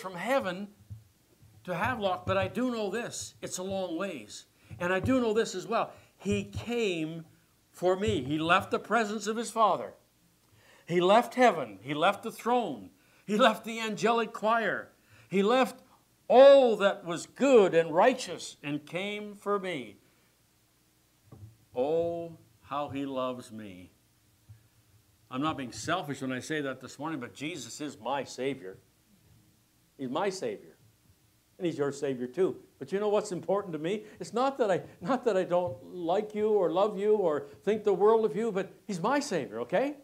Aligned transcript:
from 0.00 0.14
heaven 0.14 0.68
to 1.64 1.74
Havelock, 1.74 2.26
but 2.26 2.36
I 2.36 2.48
do 2.48 2.70
know 2.70 2.90
this 2.90 3.34
it's 3.42 3.58
a 3.58 3.62
long 3.62 3.96
ways. 3.96 4.46
And 4.80 4.92
I 4.92 5.00
do 5.00 5.20
know 5.20 5.32
this 5.32 5.54
as 5.54 5.66
well. 5.66 5.92
He 6.16 6.44
came 6.44 7.24
for 7.70 7.96
me, 7.96 8.24
He 8.24 8.38
left 8.38 8.70
the 8.70 8.78
presence 8.78 9.26
of 9.26 9.36
His 9.36 9.50
Father, 9.50 9.94
He 10.86 11.00
left 11.00 11.34
heaven, 11.34 11.78
He 11.82 11.94
left 11.94 12.22
the 12.22 12.32
throne, 12.32 12.90
He 13.24 13.36
left 13.36 13.64
the 13.64 13.80
angelic 13.80 14.32
choir, 14.32 14.90
He 15.28 15.42
left 15.42 15.80
all 16.28 16.76
that 16.76 17.04
was 17.04 17.26
good 17.26 17.74
and 17.74 17.94
righteous 17.94 18.56
and 18.62 18.84
came 18.84 19.34
for 19.34 19.58
me. 19.58 19.96
Oh, 21.74 22.36
how 22.62 22.88
He 22.88 23.06
loves 23.06 23.52
me. 23.52 23.92
I'm 25.30 25.42
not 25.42 25.56
being 25.56 25.72
selfish 25.72 26.22
when 26.22 26.32
I 26.32 26.40
say 26.40 26.60
that 26.62 26.80
this 26.80 26.98
morning, 26.98 27.20
but 27.20 27.34
Jesus 27.34 27.80
is 27.80 27.98
my 28.00 28.24
Savior. 28.24 28.78
He's 29.98 30.08
my 30.08 30.30
Savior. 30.30 30.76
And 31.58 31.66
He's 31.66 31.76
your 31.76 31.92
Savior 31.92 32.26
too. 32.26 32.56
But 32.78 32.92
you 32.92 33.00
know 33.00 33.08
what's 33.08 33.32
important 33.32 33.72
to 33.72 33.78
me? 33.78 34.04
It's 34.20 34.32
not 34.32 34.56
that 34.58 34.70
I 34.70 34.82
not 35.00 35.24
that 35.24 35.36
I 35.36 35.44
don't 35.44 35.76
like 35.92 36.34
you 36.34 36.50
or 36.50 36.70
love 36.70 36.98
you 36.98 37.16
or 37.16 37.48
think 37.64 37.84
the 37.84 37.92
world 37.92 38.24
of 38.24 38.36
you, 38.36 38.52
but 38.52 38.72
He's 38.86 39.00
my 39.00 39.18
Savior, 39.20 39.60
okay? 39.62 39.96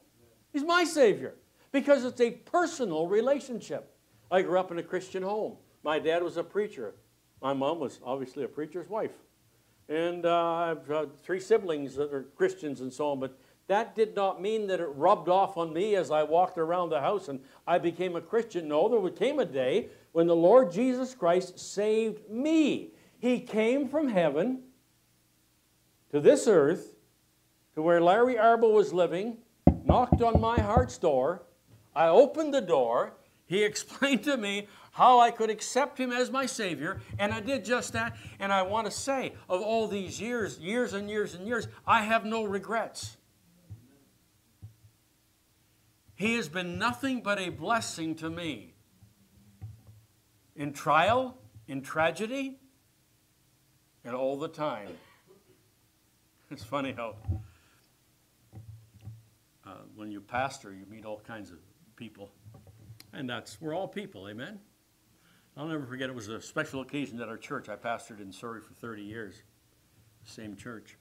He's 0.52 0.64
my 0.64 0.84
Savior. 0.84 1.34
Because 1.72 2.04
it's 2.04 2.20
a 2.20 2.30
personal 2.30 3.08
relationship. 3.08 3.96
I 4.30 4.42
grew 4.42 4.58
up 4.58 4.70
in 4.70 4.78
a 4.78 4.82
Christian 4.82 5.22
home. 5.22 5.56
My 5.82 5.98
dad 5.98 6.22
was 6.22 6.36
a 6.36 6.44
preacher. 6.44 6.94
My 7.42 7.52
mom 7.52 7.80
was 7.80 8.00
obviously 8.04 8.44
a 8.44 8.48
preacher's 8.48 8.88
wife. 8.88 9.10
And 9.88 10.24
uh, 10.24 10.52
I've 10.54 10.90
uh, 10.90 11.06
three 11.22 11.40
siblings 11.40 11.94
that 11.96 12.12
are 12.12 12.22
Christians 12.36 12.80
and 12.80 12.92
so 12.92 13.10
on, 13.10 13.20
but 13.20 13.38
that 13.66 13.94
did 13.94 14.14
not 14.14 14.42
mean 14.42 14.66
that 14.66 14.80
it 14.80 14.88
rubbed 14.94 15.28
off 15.28 15.56
on 15.56 15.72
me 15.72 15.96
as 15.96 16.10
I 16.10 16.22
walked 16.22 16.58
around 16.58 16.90
the 16.90 17.00
house 17.00 17.28
and 17.28 17.40
I 17.66 17.78
became 17.78 18.14
a 18.14 18.20
Christian. 18.20 18.68
No, 18.68 18.88
there 18.88 19.10
came 19.10 19.38
a 19.38 19.46
day 19.46 19.88
when 20.12 20.26
the 20.26 20.36
Lord 20.36 20.70
Jesus 20.70 21.14
Christ 21.14 21.58
saved 21.58 22.28
me. 22.28 22.90
He 23.18 23.40
came 23.40 23.88
from 23.88 24.08
heaven 24.08 24.64
to 26.10 26.20
this 26.20 26.46
earth, 26.46 26.94
to 27.74 27.82
where 27.82 28.00
Larry 28.00 28.34
Arbo 28.34 28.72
was 28.72 28.92
living, 28.92 29.38
knocked 29.84 30.22
on 30.22 30.40
my 30.40 30.60
heart's 30.60 30.98
door. 30.98 31.42
I 31.96 32.08
opened 32.08 32.52
the 32.52 32.60
door. 32.60 33.14
He 33.46 33.64
explained 33.64 34.24
to 34.24 34.36
me 34.36 34.68
how 34.92 35.18
I 35.18 35.30
could 35.32 35.50
accept 35.50 35.98
him 35.98 36.12
as 36.12 36.30
my 36.30 36.46
Savior, 36.46 37.00
and 37.18 37.32
I 37.32 37.40
did 37.40 37.64
just 37.64 37.94
that. 37.94 38.16
And 38.38 38.52
I 38.52 38.62
want 38.62 38.86
to 38.86 38.92
say, 38.92 39.32
of 39.48 39.60
all 39.60 39.88
these 39.88 40.20
years, 40.20 40.60
years 40.60 40.92
and 40.92 41.10
years 41.10 41.34
and 41.34 41.46
years, 41.48 41.66
I 41.84 42.02
have 42.02 42.24
no 42.24 42.44
regrets. 42.44 43.16
He 46.14 46.34
has 46.36 46.48
been 46.48 46.78
nothing 46.78 47.22
but 47.22 47.38
a 47.38 47.48
blessing 47.48 48.14
to 48.16 48.30
me. 48.30 48.74
In 50.54 50.72
trial, 50.72 51.36
in 51.66 51.82
tragedy, 51.82 52.58
and 54.04 54.14
all 54.14 54.38
the 54.38 54.48
time. 54.48 54.90
It's 56.50 56.62
funny 56.62 56.92
how 56.92 57.16
uh, 59.66 59.70
when 59.96 60.10
you 60.10 60.20
pastor, 60.20 60.72
you 60.72 60.84
meet 60.88 61.04
all 61.04 61.20
kinds 61.26 61.50
of 61.50 61.58
people. 61.96 62.30
And 63.12 63.28
that's, 63.28 63.60
we're 63.60 63.74
all 63.74 63.88
people, 63.88 64.28
amen? 64.28 64.60
I'll 65.56 65.66
never 65.66 65.86
forget, 65.86 66.10
it 66.10 66.14
was 66.14 66.28
a 66.28 66.40
special 66.40 66.80
occasion 66.80 67.20
at 67.20 67.28
our 67.28 67.36
church. 67.36 67.68
I 67.68 67.76
pastored 67.76 68.20
in 68.20 68.32
Surrey 68.32 68.60
for 68.60 68.74
30 68.74 69.02
years, 69.02 69.42
same 70.24 70.56
church. 70.56 70.96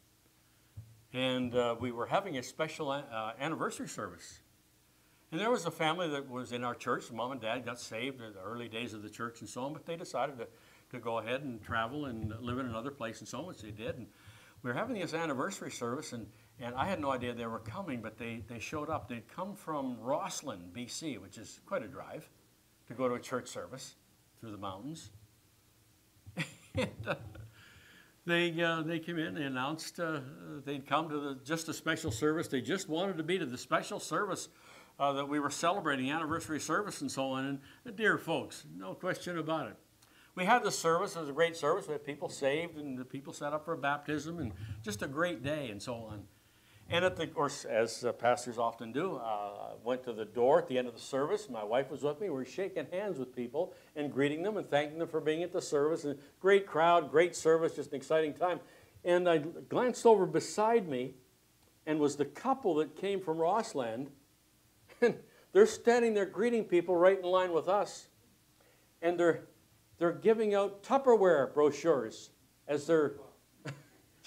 And 1.11 1.53
uh, 1.55 1.75
we 1.79 1.91
were 1.91 2.05
having 2.05 2.37
a 2.37 2.43
special 2.43 2.89
uh, 2.89 3.33
anniversary 3.39 3.87
service. 3.87 4.39
And 5.33 5.41
there 5.41 5.49
was 5.49 5.65
a 5.65 5.71
family 5.71 6.07
that 6.09 6.29
was 6.29 6.51
in 6.51 6.63
our 6.63 6.75
church. 6.75 7.11
Mom 7.11 7.31
and 7.31 7.41
dad 7.41 7.65
got 7.65 7.79
saved 7.79 8.21
in 8.21 8.33
the 8.33 8.39
early 8.39 8.67
days 8.67 8.93
of 8.93 9.01
the 9.01 9.09
church 9.09 9.41
and 9.41 9.49
so 9.49 9.63
on, 9.63 9.73
but 9.73 9.83
they 9.83 9.95
decided 9.95 10.37
to, 10.37 10.47
to 10.91 10.99
go 10.99 11.17
ahead 11.17 11.41
and 11.41 11.59
travel 11.59 12.05
and 12.05 12.31
live 12.39 12.59
in 12.59 12.67
another 12.67 12.91
place 12.91 13.17
and 13.19 13.27
so 13.27 13.39
on, 13.39 13.47
which 13.47 13.63
they 13.63 13.71
did. 13.71 13.97
And 13.97 14.05
we 14.61 14.69
were 14.69 14.75
having 14.75 14.93
this 14.99 15.15
anniversary 15.15 15.71
service, 15.71 16.13
and, 16.13 16.27
and 16.59 16.75
I 16.75 16.85
had 16.85 17.01
no 17.01 17.09
idea 17.09 17.33
they 17.33 17.47
were 17.47 17.57
coming, 17.57 17.99
but 17.99 18.15
they, 18.15 18.43
they 18.47 18.59
showed 18.59 18.91
up. 18.91 19.09
They'd 19.09 19.27
come 19.27 19.55
from 19.55 19.97
Rossland, 19.99 20.71
BC, 20.71 21.19
which 21.19 21.39
is 21.39 21.61
quite 21.65 21.81
a 21.81 21.87
drive, 21.87 22.29
to 22.89 22.93
go 22.93 23.09
to 23.09 23.15
a 23.15 23.19
church 23.19 23.47
service 23.47 23.95
through 24.39 24.51
the 24.51 24.57
mountains. 24.59 25.09
and, 26.75 26.89
uh, 27.07 27.15
they, 28.27 28.61
uh, 28.61 28.83
they 28.83 28.99
came 28.99 29.17
in, 29.17 29.33
they 29.33 29.45
announced 29.45 29.99
uh, 29.99 30.19
they'd 30.63 30.85
come 30.85 31.09
to 31.09 31.19
the, 31.19 31.39
just 31.43 31.69
a 31.69 31.73
special 31.73 32.11
service. 32.11 32.47
They 32.47 32.61
just 32.61 32.87
wanted 32.87 33.17
to 33.17 33.23
be 33.23 33.39
to 33.39 33.47
the 33.47 33.57
special 33.57 33.99
service 33.99 34.47
uh, 34.99 35.13
that 35.13 35.27
we 35.27 35.39
were 35.39 35.49
celebrating 35.49 36.11
anniversary 36.11 36.59
service 36.59 37.01
and 37.01 37.11
so 37.11 37.29
on. 37.29 37.45
And 37.45 37.59
uh, 37.87 37.91
dear 37.91 38.17
folks, 38.17 38.65
no 38.77 38.93
question 38.93 39.37
about 39.37 39.67
it. 39.67 39.75
We 40.35 40.45
had 40.45 40.63
the 40.63 40.71
service. 40.71 41.15
It 41.15 41.19
was 41.19 41.29
a 41.29 41.33
great 41.33 41.55
service. 41.55 41.87
We 41.87 41.93
had 41.93 42.03
people 42.03 42.29
saved 42.29 42.77
and 42.77 42.97
the 42.97 43.05
people 43.05 43.33
set 43.33 43.53
up 43.53 43.65
for 43.65 43.75
baptism 43.75 44.39
and 44.39 44.51
just 44.81 45.01
a 45.01 45.07
great 45.07 45.43
day 45.43 45.69
and 45.69 45.81
so 45.81 45.95
on. 45.95 46.23
And 46.89 47.05
at 47.05 47.15
the, 47.15 47.29
or 47.35 47.49
as 47.69 48.03
uh, 48.03 48.11
pastors 48.11 48.57
often 48.57 48.91
do, 48.91 49.15
uh, 49.15 49.75
went 49.83 50.03
to 50.03 50.13
the 50.13 50.25
door 50.25 50.59
at 50.59 50.67
the 50.67 50.77
end 50.77 50.87
of 50.87 50.93
the 50.93 50.99
service. 50.99 51.49
My 51.49 51.63
wife 51.63 51.89
was 51.89 52.03
with 52.03 52.19
me. 52.19 52.29
We 52.29 52.35
were 52.35 52.45
shaking 52.45 52.87
hands 52.91 53.19
with 53.19 53.35
people 53.35 53.73
and 53.95 54.11
greeting 54.11 54.43
them 54.43 54.57
and 54.57 54.69
thanking 54.69 54.99
them 54.99 55.07
for 55.07 55.21
being 55.21 55.43
at 55.43 55.53
the 55.53 55.61
service. 55.61 56.03
And 56.03 56.19
great 56.39 56.67
crowd, 56.67 57.09
great 57.09 57.35
service, 57.35 57.75
just 57.75 57.91
an 57.91 57.95
exciting 57.95 58.33
time. 58.33 58.59
And 59.05 59.29
I 59.29 59.37
glanced 59.37 60.05
over 60.05 60.25
beside 60.25 60.87
me, 60.87 61.15
and 61.85 61.99
was 61.99 62.15
the 62.15 62.25
couple 62.25 62.75
that 62.75 62.95
came 62.95 63.19
from 63.19 63.37
Rossland 63.37 64.09
and 65.03 65.15
they're 65.53 65.65
standing 65.65 66.13
there 66.13 66.25
greeting 66.25 66.63
people 66.63 66.95
right 66.95 67.17
in 67.17 67.25
line 67.25 67.53
with 67.53 67.67
us. 67.67 68.07
And 69.01 69.19
they're, 69.19 69.45
they're 69.97 70.13
giving 70.13 70.55
out 70.55 70.83
Tupperware 70.83 71.53
brochures 71.53 72.31
as 72.67 72.87
they're. 72.87 73.15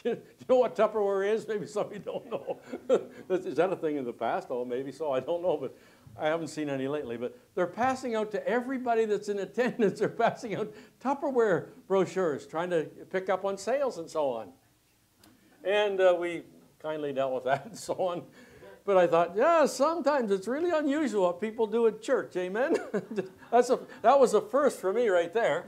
Do 0.02 0.10
you 0.10 0.16
know 0.48 0.56
what 0.56 0.76
Tupperware 0.76 1.32
is? 1.32 1.48
Maybe 1.48 1.66
some 1.66 1.86
of 1.86 1.92
you 1.92 1.98
don't 1.98 2.30
know. 2.30 2.60
is 3.30 3.56
that 3.56 3.72
a 3.72 3.76
thing 3.76 3.96
in 3.96 4.04
the 4.04 4.12
past? 4.12 4.48
Oh, 4.50 4.64
maybe 4.64 4.92
so. 4.92 5.12
I 5.12 5.20
don't 5.20 5.42
know, 5.42 5.56
but 5.56 5.76
I 6.18 6.26
haven't 6.26 6.48
seen 6.48 6.68
any 6.68 6.86
lately. 6.86 7.16
But 7.16 7.36
they're 7.54 7.66
passing 7.66 8.14
out 8.14 8.30
to 8.32 8.46
everybody 8.46 9.06
that's 9.06 9.28
in 9.28 9.38
attendance. 9.38 9.98
They're 9.98 10.08
passing 10.08 10.54
out 10.54 10.72
Tupperware 11.02 11.68
brochures, 11.88 12.46
trying 12.46 12.70
to 12.70 12.84
pick 13.10 13.28
up 13.28 13.44
on 13.44 13.58
sales 13.58 13.98
and 13.98 14.08
so 14.08 14.28
on. 14.30 14.52
And 15.64 16.00
uh, 16.00 16.16
we 16.18 16.44
kindly 16.80 17.12
dealt 17.12 17.34
with 17.34 17.44
that 17.44 17.66
and 17.66 17.76
so 17.76 17.94
on. 17.94 18.22
But 18.86 18.96
I 18.96 19.08
thought, 19.08 19.32
yeah, 19.36 19.66
sometimes 19.66 20.30
it's 20.30 20.46
really 20.46 20.70
unusual 20.70 21.24
what 21.24 21.40
people 21.40 21.66
do 21.66 21.88
at 21.88 22.00
church. 22.00 22.36
Amen? 22.36 22.76
That's 23.50 23.68
a, 23.68 23.80
that 24.02 24.18
was 24.18 24.32
a 24.32 24.40
first 24.40 24.80
for 24.80 24.92
me 24.92 25.08
right 25.08 25.34
there. 25.34 25.66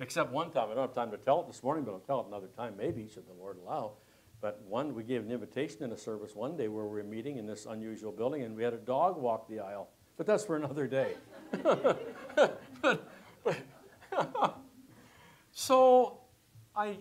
Except 0.00 0.32
one 0.32 0.50
time. 0.50 0.68
I 0.70 0.74
don't 0.74 0.88
have 0.88 0.94
time 0.94 1.12
to 1.12 1.16
tell 1.16 1.42
it 1.42 1.46
this 1.46 1.62
morning, 1.62 1.84
but 1.84 1.92
I'll 1.92 2.00
tell 2.00 2.20
it 2.20 2.26
another 2.26 2.48
time, 2.48 2.74
maybe, 2.76 3.08
should 3.08 3.28
the 3.28 3.32
Lord 3.32 3.58
allow. 3.64 3.92
But 4.40 4.60
one, 4.68 4.94
we 4.94 5.04
gave 5.04 5.22
an 5.24 5.30
invitation 5.30 5.84
in 5.84 5.92
a 5.92 5.96
service 5.96 6.34
one 6.34 6.56
day 6.56 6.66
where 6.66 6.84
we 6.84 6.98
were 6.98 7.04
meeting 7.04 7.36
in 7.36 7.46
this 7.46 7.66
unusual 7.66 8.10
building, 8.10 8.42
and 8.42 8.56
we 8.56 8.64
had 8.64 8.74
a 8.74 8.78
dog 8.78 9.16
walk 9.16 9.48
the 9.48 9.60
aisle. 9.60 9.90
But 10.16 10.26
that's 10.26 10.44
for 10.44 10.56
another 10.56 10.88
day. 10.88 11.12
but, 11.62 13.10
but 13.44 13.56
so 15.52 16.18
I 16.74 16.98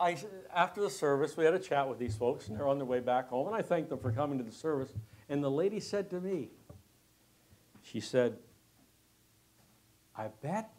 I, 0.00 0.16
after 0.54 0.80
the 0.80 0.90
service, 0.90 1.36
we 1.36 1.44
had 1.44 1.54
a 1.54 1.58
chat 1.58 1.88
with 1.88 1.98
these 1.98 2.16
folks, 2.16 2.48
and 2.48 2.56
they're 2.56 2.68
on 2.68 2.78
their 2.78 2.86
way 2.86 3.00
back 3.00 3.28
home, 3.28 3.48
and 3.48 3.56
I 3.56 3.62
thanked 3.62 3.90
them 3.90 3.98
for 3.98 4.12
coming 4.12 4.38
to 4.38 4.44
the 4.44 4.52
service. 4.52 4.92
And 5.28 5.42
the 5.42 5.50
lady 5.50 5.80
said 5.80 6.08
to 6.10 6.20
me, 6.20 6.50
she 7.82 8.00
said, 8.00 8.36
I 10.16 10.28
bet 10.42 10.70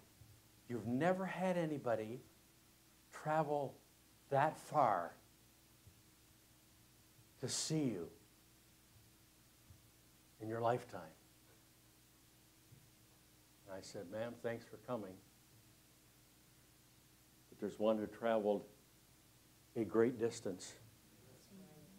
you've 0.69 0.87
never 0.87 1.25
had 1.25 1.57
anybody 1.57 2.21
travel 3.11 3.73
that 4.29 4.57
far 4.57 5.11
to 7.41 7.49
see 7.49 7.83
you 7.83 8.07
in 10.41 10.47
your 10.47 10.61
lifetime. 10.61 11.01
I 13.71 13.81
said, 13.81 14.05
Ma'am, 14.11 14.33
thanks 14.41 14.65
for 14.65 14.77
coming. 14.87 15.13
But 17.49 17.59
there's 17.59 17.79
one 17.79 17.97
who 17.97 18.07
traveled 18.07 18.63
a 19.79 19.85
great 19.85 20.19
distance 20.19 20.73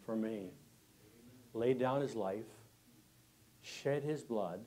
for 0.05 0.15
me, 0.15 0.51
laid 1.53 1.79
down 1.79 2.01
his 2.01 2.15
life, 2.15 2.45
shed 3.61 4.03
his 4.03 4.23
blood, 4.23 4.59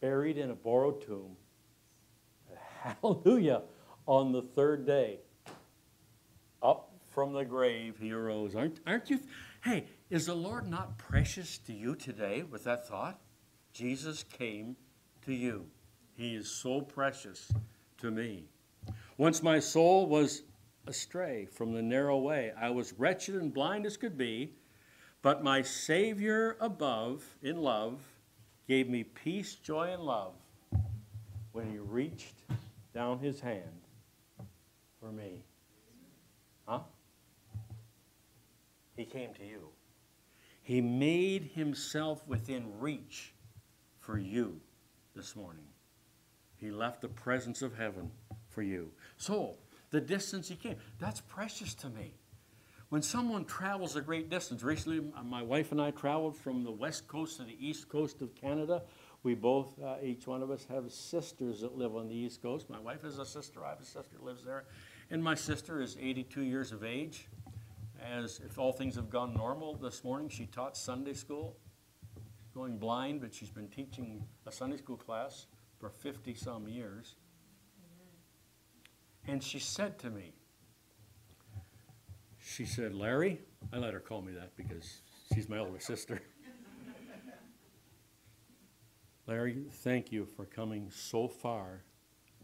buried 0.00 0.38
in 0.38 0.50
a 0.50 0.54
borrowed 0.54 1.00
tomb. 1.02 1.36
Hallelujah. 2.82 3.62
On 4.06 4.32
the 4.32 4.42
third 4.42 4.86
day, 4.86 5.20
up 6.62 6.92
from 7.10 7.32
the 7.32 7.44
grave 7.44 7.96
he 8.00 8.12
arose. 8.12 8.54
Aren't, 8.54 8.80
aren't 8.86 9.10
you? 9.10 9.20
Hey, 9.62 9.86
is 10.10 10.26
the 10.26 10.34
Lord 10.34 10.68
not 10.68 10.98
precious 10.98 11.58
to 11.58 11.72
you 11.72 11.94
today 11.94 12.42
with 12.42 12.64
that 12.64 12.86
thought? 12.88 13.20
Jesus 13.72 14.22
came 14.24 14.76
to 15.24 15.32
you. 15.32 15.66
He 16.14 16.34
is 16.34 16.50
so 16.50 16.80
precious 16.80 17.50
to 17.98 18.10
me. 18.10 18.44
Once 19.16 19.42
my 19.42 19.60
soul 19.60 20.06
was 20.06 20.42
astray 20.86 21.46
from 21.46 21.72
the 21.72 21.82
narrow 21.82 22.18
way. 22.18 22.52
I 22.60 22.70
was 22.70 22.92
wretched 22.94 23.36
and 23.36 23.52
blind 23.52 23.86
as 23.86 23.96
could 23.96 24.18
be, 24.18 24.54
but 25.22 25.42
my 25.44 25.62
Savior 25.62 26.56
above, 26.60 27.24
in 27.42 27.56
love, 27.58 28.00
gave 28.66 28.88
me 28.88 29.04
peace, 29.04 29.54
joy, 29.54 29.92
and 29.92 30.02
love. 30.02 30.34
when 31.52 31.70
he 31.70 31.78
reached 31.78 32.34
down 32.94 33.18
his 33.18 33.40
hand 33.40 33.80
for 35.00 35.12
me. 35.12 35.44
Huh? 36.66 36.80
He 38.96 39.04
came 39.04 39.32
to 39.34 39.44
you. 39.44 39.68
He 40.62 40.80
made 40.80 41.50
himself 41.54 42.26
within 42.26 42.78
reach 42.78 43.34
for 43.98 44.18
you 44.18 44.60
this 45.14 45.34
morning. 45.36 45.66
He 46.56 46.70
left 46.70 47.00
the 47.00 47.08
presence 47.08 47.62
of 47.62 47.76
heaven 47.76 48.10
for 48.48 48.62
you. 48.62 48.90
So, 49.16 49.56
the 49.92 50.00
distance 50.00 50.48
he 50.48 50.56
came, 50.56 50.76
that's 50.98 51.20
precious 51.20 51.74
to 51.76 51.88
me. 51.90 52.14
When 52.88 53.02
someone 53.02 53.44
travels 53.44 53.94
a 53.94 54.00
great 54.00 54.28
distance, 54.28 54.62
recently 54.62 55.00
my 55.24 55.42
wife 55.42 55.70
and 55.70 55.80
I 55.80 55.92
traveled 55.92 56.36
from 56.36 56.64
the 56.64 56.70
west 56.70 57.06
coast 57.06 57.36
to 57.36 57.44
the 57.44 57.56
east 57.58 57.88
coast 57.88 58.20
of 58.20 58.34
Canada. 58.34 58.82
We 59.22 59.34
both, 59.34 59.80
uh, 59.80 59.96
each 60.02 60.26
one 60.26 60.42
of 60.42 60.50
us, 60.50 60.66
have 60.68 60.90
sisters 60.90 61.60
that 61.60 61.76
live 61.78 61.94
on 61.94 62.08
the 62.08 62.14
East 62.14 62.42
Coast. 62.42 62.68
My 62.68 62.80
wife 62.80 63.02
has 63.02 63.18
a 63.18 63.24
sister, 63.24 63.64
I 63.64 63.70
have 63.70 63.80
a 63.80 63.84
sister 63.84 64.14
that 64.14 64.24
lives 64.24 64.42
there. 64.44 64.64
And 65.10 65.22
my 65.22 65.34
sister 65.36 65.80
is 65.80 65.96
82 66.00 66.42
years 66.42 66.72
of 66.72 66.82
age. 66.82 67.28
As 68.04 68.40
if 68.44 68.58
all 68.58 68.72
things 68.72 68.96
have 68.96 69.10
gone 69.10 69.32
normal 69.32 69.76
this 69.76 70.02
morning, 70.02 70.28
she 70.28 70.46
taught 70.46 70.76
Sunday 70.76 71.14
school, 71.14 71.56
going 72.52 72.78
blind, 72.78 73.20
but 73.20 73.32
she's 73.32 73.50
been 73.50 73.68
teaching 73.68 74.24
a 74.44 74.50
Sunday 74.50 74.76
school 74.76 74.96
class 74.96 75.46
for 75.78 75.88
50 75.88 76.34
some 76.34 76.66
years. 76.66 77.14
And 79.26 79.42
she 79.42 79.58
said 79.58 79.98
to 80.00 80.10
me, 80.10 80.34
she 82.44 82.64
said, 82.64 82.94
Larry, 82.94 83.40
I 83.72 83.78
let 83.78 83.94
her 83.94 84.00
call 84.00 84.20
me 84.20 84.32
that 84.32 84.56
because 84.56 85.00
she's 85.32 85.48
my 85.48 85.58
older 85.58 85.78
sister. 85.78 86.20
Larry, 89.26 89.64
thank 89.70 90.10
you 90.10 90.26
for 90.26 90.44
coming 90.44 90.90
so 90.90 91.28
far 91.28 91.84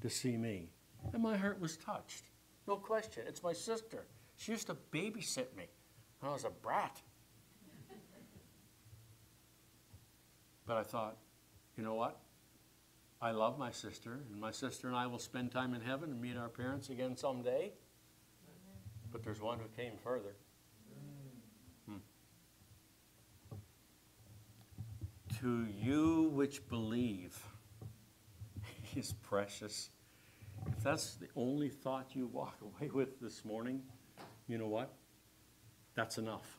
to 0.00 0.08
see 0.08 0.36
me. 0.36 0.70
And 1.12 1.22
my 1.22 1.36
heart 1.36 1.60
was 1.60 1.76
touched. 1.76 2.24
No 2.66 2.76
question. 2.76 3.24
It's 3.26 3.42
my 3.42 3.52
sister. 3.52 4.06
She 4.36 4.52
used 4.52 4.68
to 4.68 4.76
babysit 4.92 5.56
me 5.56 5.66
when 6.20 6.30
I 6.30 6.32
was 6.32 6.44
a 6.44 6.50
brat. 6.50 7.00
But 10.66 10.76
I 10.76 10.82
thought, 10.82 11.16
you 11.76 11.82
know 11.82 11.94
what? 11.94 12.20
I 13.20 13.32
love 13.32 13.58
my 13.58 13.72
sister, 13.72 14.20
and 14.30 14.40
my 14.40 14.52
sister 14.52 14.86
and 14.86 14.96
I 14.96 15.08
will 15.08 15.18
spend 15.18 15.50
time 15.50 15.74
in 15.74 15.80
heaven 15.80 16.10
and 16.10 16.20
meet 16.20 16.36
our 16.36 16.48
parents 16.48 16.88
again 16.88 17.16
someday. 17.16 17.72
But 19.10 19.24
there's 19.24 19.40
one 19.40 19.58
who 19.58 19.66
came 19.76 19.94
further. 20.02 20.36
Hmm. 21.88 21.96
to 25.40 25.66
you 25.66 26.30
which 26.34 26.68
believe. 26.68 27.36
He's 28.82 29.12
precious. 29.12 29.90
If 30.66 30.82
that's 30.82 31.14
the 31.14 31.28
only 31.34 31.70
thought 31.70 32.14
you 32.14 32.26
walk 32.26 32.56
away 32.62 32.90
with 32.90 33.20
this 33.20 33.44
morning, 33.44 33.82
you 34.46 34.58
know 34.58 34.68
what? 34.68 34.92
That's 35.94 36.18
enough. 36.18 36.58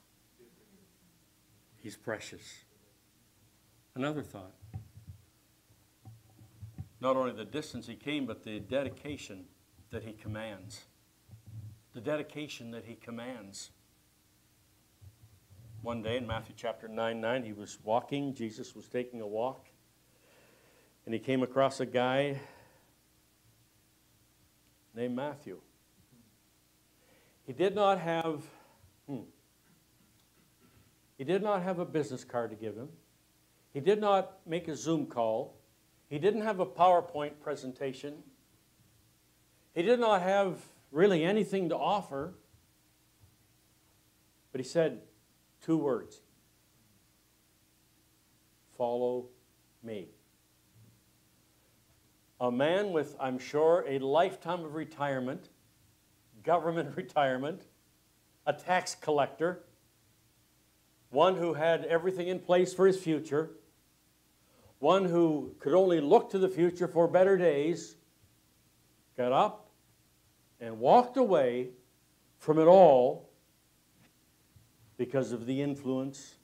He's 1.77 1.95
precious. 1.95 2.65
Another 3.95 4.23
thought. 4.23 4.53
Not 7.01 7.15
only 7.15 7.31
the 7.31 7.45
distance 7.45 7.87
he 7.87 7.95
came, 7.95 8.25
but 8.25 8.43
the 8.43 8.59
dedication 8.59 9.45
that 9.91 10.03
he 10.03 10.13
commands. 10.13 10.85
The 11.93 12.01
dedication 12.01 12.71
that 12.71 12.85
he 12.85 12.95
commands. 12.95 13.71
One 15.81 16.01
day 16.01 16.17
in 16.17 16.27
Matthew 16.27 16.55
chapter 16.57 16.87
9 16.87 17.21
9, 17.21 17.43
he 17.43 17.53
was 17.53 17.77
walking, 17.83 18.33
Jesus 18.33 18.75
was 18.75 18.87
taking 18.87 19.21
a 19.21 19.27
walk, 19.27 19.67
and 21.05 21.13
he 21.13 21.19
came 21.19 21.41
across 21.41 21.79
a 21.79 21.85
guy 21.85 22.39
named 24.93 25.15
Matthew. 25.15 25.59
He 27.47 27.53
did 27.53 27.73
not 27.73 27.99
have, 27.99 28.43
hmm, 29.07 29.21
he 31.17 31.23
did 31.23 31.41
not 31.41 31.63
have 31.63 31.79
a 31.79 31.85
business 31.85 32.23
card 32.23 32.49
to 32.49 32.55
give 32.55 32.75
him. 32.75 32.89
He 33.73 33.79
did 33.79 34.01
not 34.01 34.39
make 34.45 34.67
a 34.67 34.75
Zoom 34.75 35.05
call. 35.05 35.58
He 36.09 36.17
didn't 36.17 36.41
have 36.41 36.59
a 36.59 36.65
PowerPoint 36.65 37.39
presentation. 37.41 38.23
He 39.75 39.83
did 39.83 39.99
not 39.99 40.21
have 40.21 40.57
really 40.91 41.23
anything 41.23 41.69
to 41.69 41.77
offer. 41.77 42.33
But 44.51 44.59
he 44.59 44.67
said, 44.67 45.01
Two 45.61 45.77
words 45.77 46.21
follow 48.77 49.25
me. 49.83 50.07
A 52.39 52.49
man 52.49 52.93
with, 52.93 53.13
I'm 53.19 53.37
sure, 53.37 53.83
a 53.85 53.99
lifetime 53.99 54.63
of 54.63 54.73
retirement, 54.73 55.49
government 56.43 56.93
retirement, 56.95 57.63
a 58.47 58.53
tax 58.53 58.95
collector, 58.95 59.65
one 61.09 61.35
who 61.35 61.53
had 61.53 61.83
everything 61.85 62.29
in 62.29 62.39
place 62.39 62.73
for 62.73 62.87
his 62.87 62.97
future, 62.97 63.51
one 64.79 65.05
who 65.05 65.53
could 65.59 65.73
only 65.73 66.01
look 66.01 66.31
to 66.31 66.39
the 66.39 66.49
future 66.49 66.87
for 66.87 67.07
better 67.07 67.37
days, 67.37 67.95
got 69.17 69.31
up 69.31 69.69
and 70.59 70.79
walked 70.79 71.17
away 71.17 71.69
from 72.37 72.57
it 72.59 72.65
all 72.65 73.29
because 74.97 75.31
of 75.31 75.45
the 75.45 75.61
influence 75.61 76.35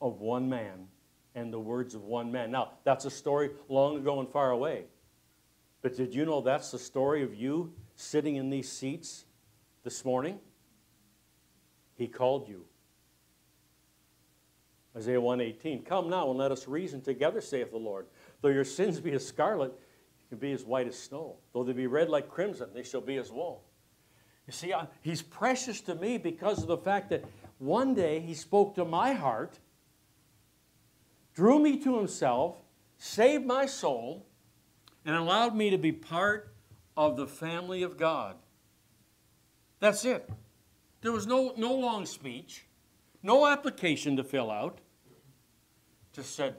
of 0.00 0.20
one 0.20 0.48
man 0.48 0.86
and 1.34 1.52
the 1.52 1.58
words 1.58 1.94
of 1.94 2.04
one 2.04 2.30
man. 2.30 2.50
Now, 2.50 2.72
that's 2.84 3.04
a 3.04 3.10
story 3.10 3.50
long 3.68 3.96
ago 3.96 4.20
and 4.20 4.28
far 4.28 4.50
away. 4.50 4.84
But 5.82 5.96
did 5.96 6.14
you 6.14 6.24
know 6.24 6.40
that's 6.40 6.72
the 6.72 6.78
story 6.78 7.22
of 7.22 7.34
you 7.34 7.72
sitting 7.94 8.36
in 8.36 8.50
these 8.50 8.70
seats 8.70 9.24
this 9.84 10.04
morning? 10.04 10.40
He 11.94 12.08
called 12.08 12.48
you. 12.48 12.67
Isaiah 14.98 15.20
118, 15.20 15.84
Come 15.84 16.10
now 16.10 16.28
and 16.28 16.38
let 16.38 16.50
us 16.50 16.66
reason 16.66 17.00
together, 17.00 17.40
saith 17.40 17.70
the 17.70 17.78
Lord. 17.78 18.06
Though 18.40 18.48
your 18.48 18.64
sins 18.64 18.98
be 18.98 19.12
as 19.12 19.24
scarlet, 19.24 19.70
you 19.70 20.26
can 20.28 20.38
be 20.38 20.52
as 20.52 20.64
white 20.64 20.88
as 20.88 20.98
snow. 20.98 21.36
Though 21.54 21.62
they 21.62 21.72
be 21.72 21.86
red 21.86 22.08
like 22.08 22.28
crimson, 22.28 22.70
they 22.74 22.82
shall 22.82 23.00
be 23.00 23.16
as 23.16 23.30
wool. 23.30 23.62
You 24.48 24.52
see, 24.52 24.74
he's 25.02 25.22
precious 25.22 25.80
to 25.82 25.94
me 25.94 26.18
because 26.18 26.62
of 26.62 26.66
the 26.66 26.78
fact 26.78 27.10
that 27.10 27.24
one 27.58 27.94
day 27.94 28.18
he 28.18 28.34
spoke 28.34 28.74
to 28.74 28.84
my 28.84 29.12
heart, 29.12 29.60
drew 31.34 31.60
me 31.60 31.78
to 31.84 31.96
himself, 31.96 32.56
saved 32.96 33.46
my 33.46 33.66
soul, 33.66 34.26
and 35.04 35.14
allowed 35.14 35.54
me 35.54 35.70
to 35.70 35.78
be 35.78 35.92
part 35.92 36.52
of 36.96 37.16
the 37.16 37.26
family 37.26 37.84
of 37.84 37.96
God. 37.96 38.36
That's 39.78 40.04
it. 40.04 40.28
There 41.02 41.12
was 41.12 41.26
no, 41.26 41.54
no 41.56 41.72
long 41.74 42.04
speech, 42.04 42.66
no 43.22 43.46
application 43.46 44.16
to 44.16 44.24
fill 44.24 44.50
out. 44.50 44.80
Just 46.18 46.34
said, 46.34 46.56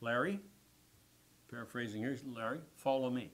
Larry, 0.00 0.38
paraphrasing 1.50 2.00
here, 2.00 2.16
Larry, 2.24 2.60
follow 2.76 3.10
me. 3.10 3.32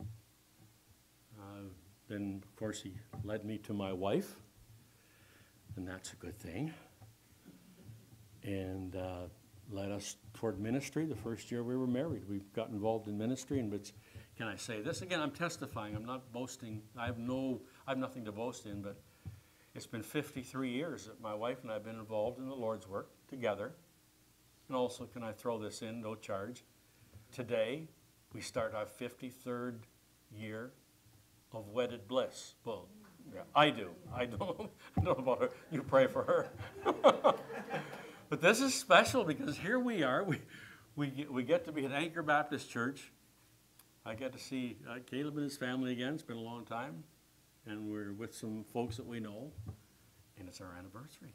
Uh, 0.00 1.64
then, 2.08 2.40
of 2.46 2.54
course, 2.54 2.80
he 2.80 2.94
led 3.24 3.44
me 3.44 3.58
to 3.58 3.72
my 3.72 3.92
wife 3.92 4.36
and 5.74 5.88
that's 5.88 6.12
a 6.12 6.16
good 6.18 6.38
thing. 6.38 6.72
And 8.44 8.94
uh, 8.94 9.22
led 9.72 9.90
us 9.90 10.14
toward 10.34 10.60
ministry 10.60 11.04
the 11.04 11.16
first 11.16 11.50
year 11.50 11.64
we 11.64 11.76
were 11.76 11.88
married. 11.88 12.28
We 12.28 12.42
got 12.54 12.68
involved 12.68 13.08
in 13.08 13.18
ministry, 13.18 13.58
and 13.58 13.72
but 13.72 13.90
can 14.36 14.46
I 14.46 14.54
say 14.54 14.82
this 14.82 15.02
again? 15.02 15.20
I'm 15.20 15.32
testifying. 15.32 15.96
I'm 15.96 16.06
not 16.06 16.32
boasting. 16.32 16.80
I 16.96 17.06
have 17.06 17.18
no. 17.18 17.60
I 17.88 17.90
have 17.90 17.98
nothing 17.98 18.24
to 18.26 18.30
boast 18.30 18.66
in, 18.66 18.82
but 18.82 19.00
it's 19.74 19.88
been 19.88 20.04
53 20.04 20.70
years 20.70 21.06
that 21.06 21.20
my 21.20 21.34
wife 21.34 21.62
and 21.62 21.72
I 21.72 21.74
have 21.74 21.84
been 21.84 21.98
involved 21.98 22.38
in 22.38 22.48
the 22.48 22.54
Lord's 22.54 22.86
work 22.86 23.10
together. 23.28 23.72
And 24.68 24.76
also, 24.76 25.04
can 25.04 25.22
I 25.22 25.32
throw 25.32 25.58
this 25.58 25.82
in? 25.82 26.00
No 26.00 26.14
charge. 26.14 26.64
Today, 27.32 27.88
we 28.32 28.40
start 28.40 28.74
our 28.74 28.86
53rd 28.86 29.78
year 30.30 30.72
of 31.52 31.68
wedded 31.68 32.06
bliss. 32.06 32.54
Well, 32.64 32.88
yeah, 33.34 33.42
I 33.54 33.70
do. 33.70 33.90
I 34.14 34.26
don't, 34.26 34.70
I 34.98 35.00
don't 35.02 35.18
know 35.18 35.32
about 35.32 35.40
her. 35.40 35.50
You 35.70 35.82
pray 35.82 36.06
for 36.06 36.22
her. 36.24 36.48
but 38.28 38.40
this 38.40 38.60
is 38.60 38.74
special 38.74 39.24
because 39.24 39.56
here 39.56 39.78
we 39.78 40.02
are. 40.02 40.24
We, 40.24 40.40
we, 40.96 41.08
get, 41.08 41.32
we 41.32 41.42
get 41.42 41.64
to 41.66 41.72
be 41.72 41.84
at 41.84 41.92
Anchor 41.92 42.22
Baptist 42.22 42.70
Church. 42.70 43.12
I 44.04 44.14
get 44.14 44.32
to 44.32 44.38
see 44.38 44.78
uh, 44.88 44.96
Caleb 45.06 45.36
and 45.36 45.44
his 45.44 45.56
family 45.56 45.92
again. 45.92 46.14
It's 46.14 46.22
been 46.22 46.36
a 46.36 46.40
long 46.40 46.64
time. 46.64 47.04
And 47.66 47.90
we're 47.90 48.12
with 48.12 48.34
some 48.34 48.64
folks 48.72 48.96
that 48.96 49.06
we 49.06 49.20
know. 49.20 49.52
And 50.38 50.48
it's 50.48 50.60
our 50.60 50.74
anniversary. 50.78 51.34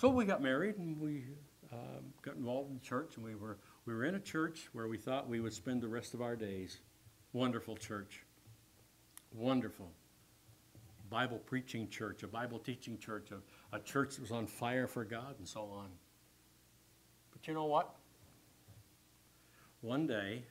So 0.00 0.08
we 0.08 0.24
got 0.24 0.40
married 0.40 0.78
and 0.78 0.98
we 0.98 1.24
um, 1.70 2.14
got 2.22 2.36
involved 2.36 2.70
in 2.70 2.80
church. 2.80 3.16
And 3.16 3.24
we 3.24 3.34
were, 3.34 3.58
we 3.84 3.92
were 3.92 4.06
in 4.06 4.14
a 4.14 4.18
church 4.18 4.70
where 4.72 4.88
we 4.88 4.96
thought 4.96 5.28
we 5.28 5.40
would 5.40 5.52
spend 5.52 5.82
the 5.82 5.88
rest 5.88 6.14
of 6.14 6.22
our 6.22 6.36
days. 6.36 6.78
Wonderful 7.34 7.76
church. 7.76 8.24
Wonderful. 9.34 9.90
Bible 11.10 11.36
preaching 11.44 11.86
church, 11.90 12.22
a 12.22 12.26
Bible 12.26 12.58
teaching 12.58 12.96
church, 12.96 13.28
a, 13.30 13.76
a 13.76 13.80
church 13.80 14.14
that 14.14 14.22
was 14.22 14.30
on 14.30 14.46
fire 14.46 14.86
for 14.86 15.04
God, 15.04 15.34
and 15.38 15.46
so 15.46 15.64
on. 15.64 15.88
But 17.30 17.46
you 17.46 17.52
know 17.52 17.66
what? 17.66 17.94
one 19.82 20.06
day, 20.06 20.44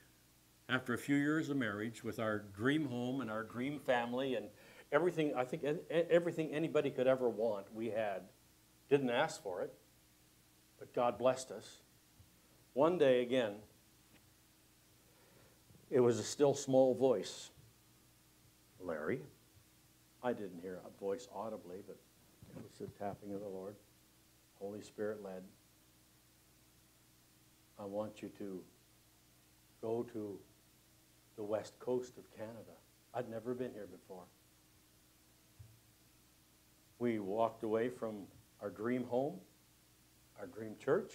after 0.69 0.93
a 0.93 0.97
few 0.97 1.15
years 1.15 1.49
of 1.49 1.57
marriage, 1.57 2.03
with 2.03 2.19
our 2.19 2.39
dream 2.55 2.85
home 2.85 3.21
and 3.21 3.31
our 3.31 3.43
dream 3.43 3.79
family 3.79 4.35
and 4.35 4.45
everything, 4.91 5.33
I 5.35 5.43
think 5.43 5.65
everything 5.89 6.53
anybody 6.53 6.91
could 6.91 7.07
ever 7.07 7.29
want, 7.29 7.65
we 7.73 7.87
had. 7.87 8.21
Didn't 8.89 9.10
ask 9.10 9.41
for 9.41 9.62
it, 9.62 9.74
but 10.79 10.93
God 10.93 11.17
blessed 11.17 11.51
us. 11.51 11.79
One 12.74 12.98
day 12.98 13.22
again, 13.22 13.55
it 15.91 16.00
was 16.00 16.19
a 16.19 16.24
still 16.24 16.53
small 16.53 16.96
voice. 16.96 17.50
Larry. 18.79 19.22
I 20.24 20.34
didn't 20.34 20.60
hear 20.62 20.79
a 20.86 21.00
voice 21.00 21.27
audibly, 21.34 21.77
but 21.86 21.98
it 22.55 22.63
was 22.63 22.79
the 22.79 22.88
tapping 23.03 23.34
of 23.34 23.41
the 23.41 23.48
Lord. 23.48 23.75
Holy 24.60 24.81
Spirit 24.81 25.24
led. 25.24 25.43
I 27.79 27.86
want 27.86 28.22
you 28.22 28.29
to 28.39 28.62
go 29.81 30.05
to 30.12 30.38
the 31.38 31.43
west 31.43 31.79
coast 31.79 32.17
of 32.17 32.29
Canada. 32.36 32.75
I'd 33.13 33.29
never 33.29 33.53
been 33.53 33.72
here 33.72 33.88
before. 33.89 34.24
We 37.00 37.19
walked 37.19 37.63
away 37.63 37.88
from 37.88 38.24
our 38.61 38.69
dream 38.69 39.03
home, 39.05 39.35
our 40.39 40.47
dream 40.47 40.75
church, 40.83 41.13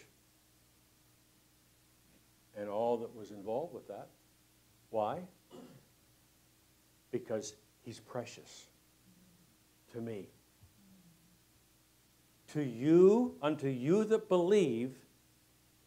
and 2.56 2.68
all 2.68 2.96
that 2.98 3.14
was 3.14 3.30
involved 3.30 3.74
with 3.74 3.88
that. 3.88 4.08
Why? 4.90 5.20
Because 7.10 7.54
he's 7.82 8.00
precious 8.00 8.66
to 9.92 10.00
me. 10.00 10.28
To 12.52 12.62
you, 12.62 13.34
unto 13.42 13.68
you 13.68 14.04
that 14.04 14.28
believe, 14.28 14.94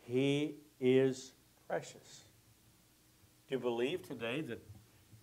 he 0.02 0.56
is 0.80 1.32
precious. 1.68 2.26
Do 3.48 3.56
you 3.56 3.60
believe 3.60 4.04
today 4.04 4.42
that 4.42 4.62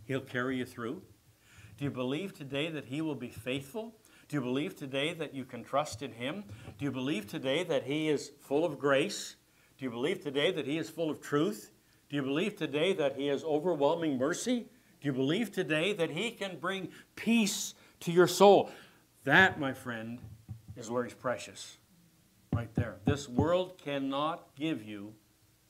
he'll 0.06 0.20
carry 0.20 0.56
you 0.56 0.64
through? 0.64 1.02
Do 1.76 1.84
you 1.84 1.90
believe 1.90 2.32
today 2.32 2.70
that 2.70 2.86
he 2.86 3.02
will 3.02 3.14
be 3.14 3.28
faithful? 3.28 3.94
Do 4.34 4.40
you 4.40 4.44
believe 4.44 4.74
today 4.74 5.14
that 5.14 5.32
you 5.32 5.44
can 5.44 5.62
trust 5.62 6.02
in 6.02 6.10
him? 6.10 6.42
Do 6.76 6.84
you 6.84 6.90
believe 6.90 7.28
today 7.28 7.62
that 7.62 7.84
he 7.84 8.08
is 8.08 8.32
full 8.40 8.64
of 8.64 8.80
grace? 8.80 9.36
Do 9.78 9.84
you 9.84 9.92
believe 9.92 10.24
today 10.24 10.50
that 10.50 10.66
he 10.66 10.76
is 10.76 10.90
full 10.90 11.08
of 11.08 11.20
truth? 11.20 11.70
Do 12.10 12.16
you 12.16 12.22
believe 12.22 12.56
today 12.56 12.94
that 12.94 13.14
he 13.14 13.28
has 13.28 13.44
overwhelming 13.44 14.18
mercy? 14.18 14.66
Do 15.00 15.06
you 15.06 15.12
believe 15.12 15.52
today 15.52 15.92
that 15.92 16.10
he 16.10 16.32
can 16.32 16.58
bring 16.58 16.88
peace 17.14 17.74
to 18.00 18.10
your 18.10 18.26
soul? 18.26 18.72
That, 19.22 19.60
my 19.60 19.72
friend, 19.72 20.18
is 20.76 20.90
where 20.90 21.04
he's 21.04 21.14
precious. 21.14 21.76
Right 22.52 22.74
there. 22.74 22.96
This 23.04 23.28
world 23.28 23.80
cannot 23.84 24.56
give 24.56 24.82
you 24.82 25.14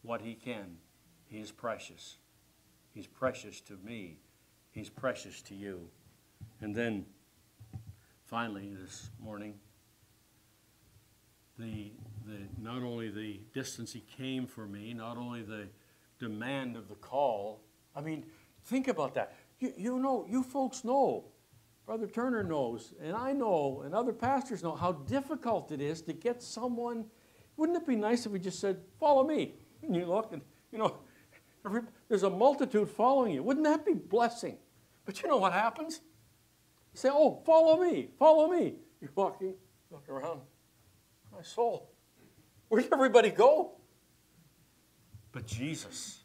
what 0.00 0.22
he 0.22 0.32
can. 0.32 0.78
He 1.26 1.36
is 1.36 1.52
precious. 1.52 2.16
He's 2.94 3.08
precious 3.08 3.60
to 3.60 3.76
me. 3.84 4.20
He's 4.70 4.88
precious 4.88 5.42
to 5.42 5.54
you. 5.54 5.90
And 6.62 6.74
then 6.74 7.04
finally 8.24 8.74
this 8.80 9.10
morning, 9.22 9.54
the, 11.58 11.92
the, 12.26 12.38
not 12.60 12.82
only 12.82 13.10
the 13.10 13.40
distance 13.52 13.92
he 13.92 14.00
came 14.00 14.46
for 14.46 14.66
me, 14.66 14.92
not 14.92 15.16
only 15.16 15.42
the 15.42 15.68
demand 16.18 16.76
of 16.76 16.88
the 16.88 16.94
call. 16.96 17.60
I 17.94 18.00
mean, 18.00 18.24
think 18.64 18.88
about 18.88 19.14
that. 19.14 19.34
You, 19.60 19.72
you 19.76 19.98
know, 19.98 20.26
you 20.28 20.42
folks 20.42 20.84
know, 20.84 21.26
Brother 21.86 22.06
Turner 22.06 22.42
knows, 22.42 22.94
and 23.00 23.14
I 23.14 23.32
know, 23.32 23.82
and 23.84 23.94
other 23.94 24.12
pastors 24.12 24.62
know 24.62 24.74
how 24.74 24.92
difficult 24.92 25.70
it 25.70 25.80
is 25.80 26.00
to 26.02 26.12
get 26.12 26.42
someone. 26.42 27.04
Wouldn't 27.56 27.76
it 27.76 27.86
be 27.86 27.94
nice 27.94 28.24
if 28.26 28.32
we 28.32 28.38
just 28.38 28.58
said, 28.58 28.78
Follow 28.98 29.26
me? 29.26 29.54
And 29.82 29.94
you 29.96 30.06
look, 30.06 30.32
and, 30.32 30.40
you 30.72 30.78
know, 30.78 30.96
every, 31.64 31.82
there's 32.08 32.22
a 32.22 32.30
multitude 32.30 32.88
following 32.88 33.32
you. 33.32 33.42
Wouldn't 33.42 33.66
that 33.66 33.84
be 33.84 33.92
blessing? 33.92 34.56
But 35.04 35.22
you 35.22 35.28
know 35.28 35.36
what 35.36 35.52
happens? 35.52 36.00
You 36.94 36.98
say, 37.00 37.10
Oh, 37.12 37.42
follow 37.44 37.82
me, 37.82 38.08
follow 38.18 38.48
me. 38.48 38.76
You're 39.00 39.10
walking, 39.16 39.54
look 39.90 40.08
around. 40.08 40.40
My 41.34 41.42
soul. 41.42 41.90
Where'd 42.68 42.88
everybody 42.92 43.30
go? 43.30 43.72
But 45.32 45.46
Jesus, 45.46 46.20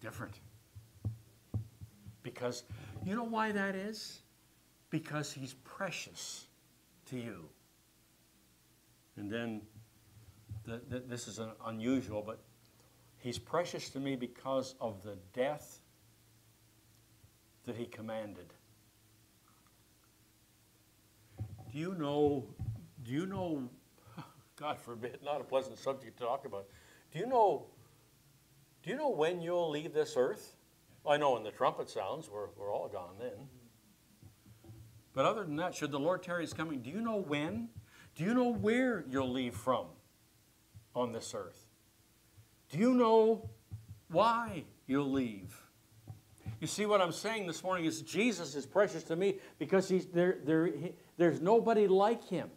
different. 0.00 0.38
Because 2.22 2.62
you 3.04 3.16
know 3.16 3.24
why 3.24 3.50
that 3.50 3.74
is? 3.74 4.20
Because 4.90 5.32
he's 5.32 5.54
precious 5.64 6.46
to 7.06 7.16
you. 7.16 7.48
And 9.16 9.30
then, 9.30 9.62
the, 10.64 10.80
the, 10.88 11.00
this 11.00 11.26
is 11.26 11.40
unusual, 11.66 12.22
but 12.24 12.38
he's 13.18 13.38
precious 13.38 13.88
to 13.90 13.98
me 13.98 14.14
because 14.14 14.76
of 14.80 15.02
the 15.02 15.16
death 15.32 15.80
that 17.66 17.74
he 17.76 17.86
commanded. 17.86 18.52
Do 21.78 21.84
you 21.84 21.94
know, 21.94 22.44
do 23.04 23.12
you 23.12 23.24
know, 23.24 23.70
God 24.56 24.80
forbid, 24.80 25.20
not 25.24 25.40
a 25.40 25.44
pleasant 25.44 25.78
subject 25.78 26.18
to 26.18 26.24
talk 26.24 26.44
about, 26.44 26.66
do 27.12 27.20
you 27.20 27.26
know 27.26 27.66
do 28.82 28.90
you 28.90 28.96
know 28.96 29.10
when 29.10 29.40
you'll 29.40 29.70
leave 29.70 29.94
this 29.94 30.14
earth? 30.16 30.56
I 31.08 31.18
know 31.18 31.34
when 31.34 31.44
the 31.44 31.52
trumpet 31.52 31.88
sounds, 31.88 32.28
we're, 32.28 32.48
we're 32.56 32.74
all 32.74 32.88
gone 32.88 33.14
then. 33.20 33.46
But 35.14 35.24
other 35.24 35.44
than 35.44 35.54
that, 35.56 35.72
should 35.72 35.92
the 35.92 36.00
Lord 36.00 36.24
tarry 36.24 36.42
is 36.42 36.52
coming, 36.52 36.80
do 36.80 36.90
you 36.90 37.00
know 37.00 37.14
when? 37.14 37.68
Do 38.16 38.24
you 38.24 38.34
know 38.34 38.52
where 38.52 39.04
you'll 39.08 39.30
leave 39.30 39.54
from 39.54 39.86
on 40.96 41.12
this 41.12 41.32
earth? 41.32 41.64
Do 42.70 42.78
you 42.78 42.92
know 42.92 43.50
why 44.10 44.64
you'll 44.88 45.12
leave? 45.12 45.56
You 46.60 46.66
see, 46.66 46.86
what 46.86 47.00
I'm 47.00 47.12
saying 47.12 47.46
this 47.46 47.62
morning 47.62 47.84
is 47.84 48.02
Jesus 48.02 48.56
is 48.56 48.66
precious 48.66 49.04
to 49.04 49.14
me 49.14 49.36
because 49.60 49.88
he's, 49.88 50.06
there, 50.06 50.38
there, 50.44 50.66
he, 50.66 50.92
there's 51.18 51.42
nobody 51.42 51.86
like 51.86 52.24
him. 52.24 52.48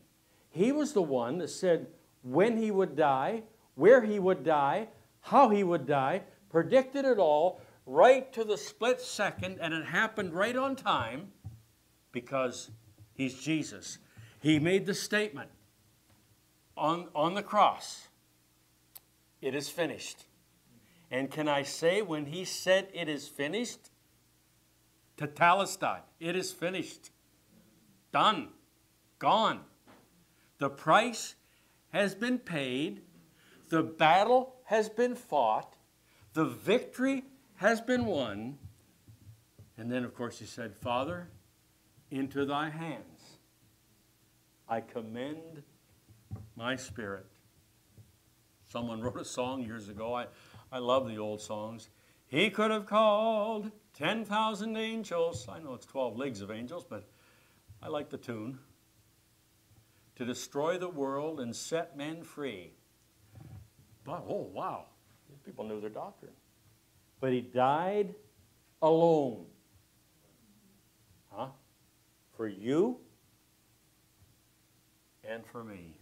He 0.49 0.71
was 0.71 0.93
the 0.93 1.01
one 1.01 1.39
that 1.39 1.49
said 1.49 1.87
when 2.23 2.57
he 2.57 2.71
would 2.71 2.95
die, 2.95 3.43
where 3.75 4.01
he 4.03 4.19
would 4.19 4.43
die, 4.43 4.87
how 5.21 5.49
he 5.49 5.63
would 5.63 5.85
die, 5.85 6.21
predicted 6.49 7.03
it 7.03 7.17
all 7.17 7.59
right 7.85 8.31
to 8.33 8.43
the 8.43 8.57
split 8.57 9.01
second, 9.01 9.57
and 9.59 9.73
it 9.73 9.85
happened 9.85 10.33
right 10.33 10.55
on 10.55 10.75
time 10.75 11.31
because 12.11 12.71
he's 13.13 13.39
Jesus. 13.41 13.97
He 14.39 14.59
made 14.59 14.85
the 14.85 14.93
statement 14.93 15.49
on, 16.77 17.09
on 17.13 17.33
the 17.33 17.43
cross 17.43 18.07
it 19.41 19.55
is 19.55 19.69
finished. 19.69 20.25
And 21.09 21.29
can 21.29 21.47
I 21.47 21.63
say, 21.63 22.01
when 22.01 22.25
he 22.27 22.45
said 22.45 22.87
it 22.93 23.09
is 23.09 23.27
finished, 23.27 23.89
tetelestai, 25.17 25.99
it 26.19 26.35
is 26.35 26.51
finished, 26.51 27.10
done, 28.11 28.49
gone. 29.19 29.61
The 30.57 30.69
price 30.69 31.35
has 31.89 32.15
been 32.15 32.39
paid, 32.39 33.01
the 33.69 33.83
battle 33.83 34.55
has 34.65 34.89
been 34.89 35.15
fought, 35.15 35.75
the 36.33 36.45
victory 36.45 37.23
has 37.55 37.81
been 37.81 38.05
won. 38.05 38.57
And 39.77 39.91
then, 39.91 40.03
of 40.03 40.13
course, 40.13 40.39
he 40.39 40.45
said, 40.45 40.75
Father, 40.75 41.29
into 42.09 42.45
thy 42.45 42.69
hands 42.69 43.37
I 44.71 44.79
commend 44.79 45.63
my 46.55 46.77
spirit. 46.77 47.25
Someone 48.71 49.01
wrote 49.01 49.19
a 49.19 49.25
song 49.25 49.63
years 49.63 49.89
ago. 49.89 50.13
I, 50.13 50.27
I 50.71 50.77
love 50.77 51.09
the 51.09 51.17
old 51.17 51.41
songs. 51.41 51.89
He 52.27 52.49
could 52.49 52.71
have 52.71 52.85
called 52.85 53.69
10,000 53.97 54.77
angels. 54.77 55.45
I 55.49 55.59
know 55.59 55.73
it's 55.73 55.85
12 55.85 56.15
leagues 56.15 56.39
of 56.39 56.51
angels, 56.51 56.85
but 56.89 57.09
I 57.81 57.87
like 57.87 58.09
the 58.09 58.17
tune. 58.17 58.59
To 60.17 60.25
destroy 60.25 60.77
the 60.77 60.89
world 60.89 61.39
and 61.39 61.55
set 61.55 61.97
men 61.97 62.23
free. 62.23 62.73
But, 64.03 64.23
oh, 64.27 64.49
wow. 64.53 64.85
These 65.29 65.39
people 65.39 65.65
knew 65.65 65.79
their 65.79 65.89
doctrine. 65.89 66.33
But 67.19 67.31
he 67.31 67.41
died 67.41 68.13
alone. 68.81 69.45
Huh? 71.31 71.47
For 72.35 72.47
you 72.47 72.97
and 75.23 75.45
for 75.45 75.63
me. 75.63 75.97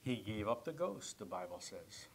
He 0.00 0.16
gave 0.16 0.48
up 0.48 0.64
the 0.64 0.72
ghost, 0.72 1.18
the 1.18 1.24
Bible 1.24 1.60
says. 1.60 2.08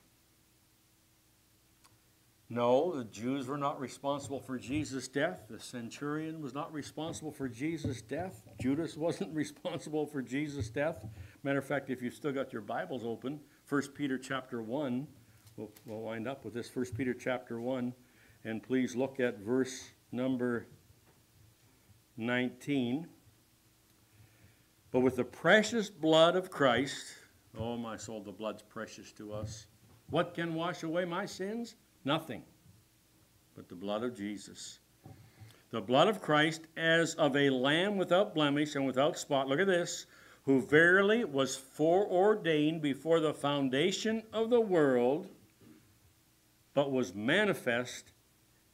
No, 2.54 2.96
the 2.96 3.06
Jews 3.06 3.48
were 3.48 3.58
not 3.58 3.80
responsible 3.80 4.40
for 4.40 4.60
Jesus' 4.60 5.08
death. 5.08 5.46
The 5.50 5.60
centurion 5.60 6.40
was 6.40 6.54
not 6.54 6.72
responsible 6.72 7.32
for 7.32 7.50
Jesus' 7.50 8.04
death. 8.04 8.44
Judas 8.62 8.96
wasn't 9.08 9.34
responsible 9.34 10.06
for 10.06 10.22
Jesus' 10.22 10.70
death. 10.70 11.04
Matter 11.42 11.58
of 11.58 11.66
fact, 11.66 11.90
if 11.90 12.04
you've 12.04 12.14
still 12.14 12.32
got 12.32 12.54
your 12.54 12.62
Bibles 12.62 13.04
open, 13.04 13.40
1 13.68 13.82
Peter 13.96 14.20
chapter 14.20 14.62
1, 14.62 15.08
we'll, 15.58 15.72
we'll 15.88 16.02
wind 16.02 16.28
up 16.28 16.46
with 16.46 16.54
this 16.54 16.70
1 16.76 16.86
Peter 16.96 17.16
chapter 17.16 17.60
1, 17.60 17.92
and 18.44 18.62
please 18.62 18.96
look 18.96 19.20
at 19.20 19.40
verse 19.40 19.90
number 20.12 20.68
19. 22.18 23.08
But 24.92 25.00
with 25.00 25.16
the 25.16 25.24
precious 25.24 25.90
blood 25.90 26.36
of 26.36 26.52
Christ, 26.52 27.16
oh 27.58 27.78
my 27.78 27.98
soul, 27.98 28.22
the 28.22 28.32
blood's 28.32 28.62
precious 28.62 29.12
to 29.14 29.34
us 29.34 29.66
What 30.12 30.36
can 30.36 30.54
wash 30.54 30.84
away 30.84 31.06
my 31.06 31.26
sins? 31.26 31.74
Nothing 32.06 32.44
but 33.56 33.70
the 33.70 33.76
blood 33.76 34.04
of 34.04 34.16
Jesus. 34.16 34.80
The 35.72 35.82
blood 35.82 36.08
of 36.08 36.22
Christ 36.22 36.62
as 36.78 37.16
of 37.16 37.36
a 37.36 37.50
lamb 37.50 37.98
without 37.98 38.34
blemish 38.34 38.76
and 38.76 38.86
without 38.86 39.18
spot. 39.18 39.48
Look 39.48 39.60
at 39.60 39.68
this. 39.68 40.06
Who 40.46 40.62
verily 40.62 41.24
was 41.24 41.56
foreordained 41.56 42.82
before 42.82 43.20
the 43.20 43.34
foundation 43.34 44.24
of 44.34 44.50
the 44.50 44.60
world, 44.60 45.30
but 46.74 46.92
was 46.92 47.16
manifest 47.16 48.12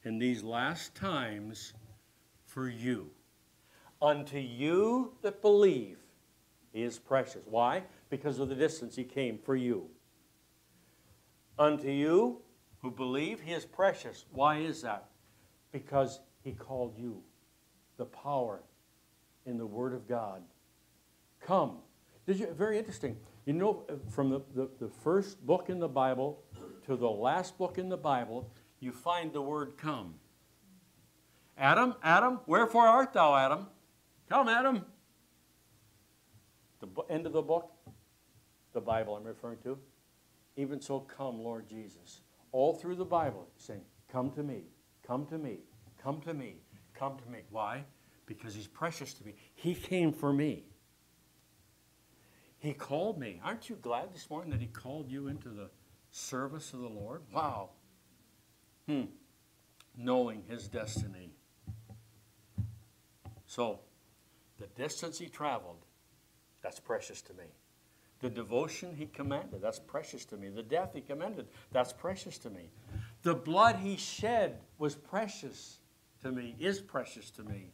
in 0.04 0.18
these 0.18 0.44
last 0.44 0.96
times 0.96 1.74
for 2.46 2.68
you. 2.68 3.12
Unto 4.02 4.40
you 4.40 5.14
that 5.22 5.42
believe, 5.42 5.98
is 6.74 7.00
precious. 7.00 7.42
Why? 7.46 7.84
Because 8.10 8.40
of 8.40 8.50
the 8.50 8.56
distance 8.56 8.96
he 8.96 9.04
came 9.04 9.38
for 9.38 9.56
you. 9.56 9.88
Unto 11.58 11.90
you 11.90 12.42
who 12.82 12.92
believe, 12.92 13.42
he 13.42 13.52
is 13.52 13.66
precious. 13.66 14.26
Why 14.32 14.58
is 14.58 14.82
that? 14.82 15.10
Because 15.72 16.20
he 16.44 16.52
called 16.52 16.98
you. 16.98 17.22
The 17.98 18.06
power 18.06 18.62
in 19.46 19.58
the 19.58 19.66
Word 19.66 19.94
of 19.94 20.08
God. 20.08 20.42
Come. 21.42 21.78
Did 22.26 22.40
you, 22.40 22.48
very 22.54 22.78
interesting. 22.78 23.18
You 23.46 23.54
know, 23.54 23.84
from 24.10 24.30
the, 24.30 24.42
the, 24.56 24.70
the 24.80 24.88
first 24.88 25.46
book 25.46 25.70
in 25.70 25.80
the 25.80 25.88
Bible 25.88 26.44
to 26.86 26.96
the 26.96 27.10
last 27.10 27.58
book 27.58 27.78
in 27.78 27.90
the 27.90 27.98
Bible, 27.98 28.52
you 28.80 28.92
find 28.92 29.34
the 29.34 29.42
word 29.42 29.78
come. 29.78 30.16
Adam, 31.58 31.96
Adam, 32.04 32.40
wherefore 32.46 32.88
art 32.88 33.14
thou, 33.14 33.36
Adam? 33.36 33.68
Come, 34.30 34.48
Adam. 34.48 34.86
The 36.80 36.88
end 37.10 37.26
of 37.26 37.34
the 37.34 37.42
book, 37.42 37.72
the 38.74 38.80
Bible 38.82 39.16
I'm 39.16 39.24
referring 39.24 39.58
to. 39.64 39.78
Even 40.56 40.80
so, 40.80 41.00
come, 41.02 41.40
Lord 41.40 41.68
Jesus. 41.68 42.22
All 42.52 42.74
through 42.74 42.96
the 42.96 43.06
Bible, 43.06 43.48
saying, 43.58 43.82
Come 44.12 44.32
to 44.32 44.44
me, 44.44 44.64
come 45.06 45.26
to 45.28 45.38
me, 45.38 45.60
come 46.02 46.22
to 46.22 46.34
me, 46.34 46.56
come 46.94 47.18
to 47.18 47.30
me. 47.30 47.40
Why? 47.50 47.84
Because 48.26 48.56
he's 48.56 48.68
precious 48.68 49.14
to 49.16 49.26
me. 49.26 49.36
He 49.56 49.76
came 49.76 50.12
for 50.12 50.34
me. 50.34 50.66
He 52.60 52.74
called 52.74 53.18
me. 53.18 53.40
Aren't 53.44 53.70
you 53.70 53.76
glad 53.76 54.14
this 54.14 54.30
morning 54.30 54.52
that 54.52 54.60
he 54.60 54.68
called 54.68 55.10
you 55.10 55.28
into 55.28 55.50
the 55.50 55.70
service 56.12 56.74
of 56.74 56.82
the 56.82 56.90
Lord? 56.90 57.22
Wow. 57.34 57.70
Hmm. 58.88 59.04
Knowing 59.96 60.44
his 60.48 60.68
destiny. 60.68 61.32
So, 63.48 63.80
the 64.60 64.68
distance 64.68 65.18
he 65.18 65.28
traveled, 65.28 65.86
that's 66.62 66.80
precious 66.80 67.22
to 67.24 67.34
me. 67.34 67.46
The 68.20 68.30
devotion 68.30 68.94
he 68.96 69.06
commanded, 69.06 69.62
that's 69.62 69.80
precious 69.80 70.26
to 70.26 70.38
me. 70.38 70.50
The 70.50 70.64
death 70.64 70.92
he 70.94 71.02
commanded, 71.02 71.48
that's 71.72 71.94
precious 71.94 72.38
to 72.40 72.50
me. 72.50 72.70
The 73.24 73.36
blood 73.36 73.78
he 73.78 73.96
shed 73.96 74.60
was 74.78 74.96
precious 74.96 75.80
to 76.22 76.32
me, 76.32 76.56
is 76.60 76.82
precious 76.82 77.32
to 77.32 77.44
me. 77.44 77.72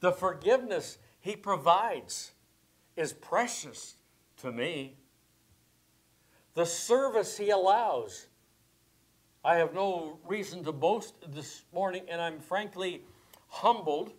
The 0.00 0.12
forgiveness 0.12 0.98
he 1.20 1.34
provides 1.34 2.32
is 2.96 3.12
precious 3.12 3.96
to 4.38 4.52
me. 4.52 4.96
The 6.54 6.66
service 6.66 7.36
he 7.36 7.50
allows. 7.50 8.26
I 9.44 9.56
have 9.56 9.74
no 9.74 10.18
reason 10.26 10.62
to 10.64 10.72
boast 10.72 11.14
this 11.32 11.62
morning, 11.72 12.04
and 12.08 12.20
I'm 12.20 12.38
frankly 12.38 13.02
humbled 13.48 14.12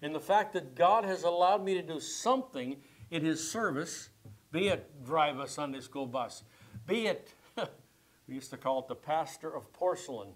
in 0.00 0.12
the 0.12 0.20
fact 0.20 0.52
that 0.52 0.74
God 0.74 1.04
has 1.04 1.24
allowed 1.24 1.64
me 1.64 1.74
to 1.74 1.82
do 1.82 1.98
something 1.98 2.76
in 3.10 3.24
His 3.24 3.50
service, 3.50 4.10
be 4.50 4.68
it 4.68 5.04
drive 5.04 5.38
a 5.38 5.48
Sunday 5.48 5.80
school 5.80 6.06
bus, 6.06 6.44
be 6.86 7.06
it, 7.06 7.32
we 8.28 8.34
used 8.34 8.50
to 8.50 8.56
call 8.56 8.80
it 8.80 8.88
the 8.88 8.94
pastor 8.94 9.54
of 9.54 9.72
porcelain. 9.72 10.28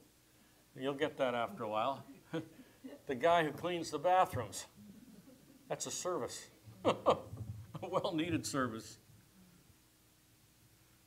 You'll 0.76 0.94
get 0.94 1.16
that 1.18 1.34
after 1.34 1.64
a 1.64 1.68
while. 1.68 2.04
the 3.06 3.14
guy 3.14 3.44
who 3.44 3.50
cleans 3.50 3.90
the 3.90 3.98
bathrooms. 3.98 4.66
That's 5.68 5.86
a 5.86 5.90
service, 5.90 6.48
a 6.84 7.16
well 7.82 8.14
needed 8.14 8.46
service. 8.46 8.98